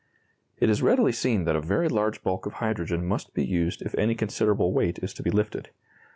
]It 0.59 0.71
is 0.71 0.81
readily 0.81 1.11
seen 1.11 1.43
that 1.45 1.55
a 1.55 1.61
very 1.61 1.87
large 1.87 2.23
bulk 2.23 2.47
of 2.47 2.53
hydrogen 2.53 3.05
must 3.05 3.35
be 3.35 3.45
used 3.45 3.83
if 3.83 3.93
any 3.93 4.15
considerable 4.15 4.73
weight 4.73 4.97
is 5.03 5.13
to 5.13 5.21
be 5.21 5.29
lifted. 5.29 5.69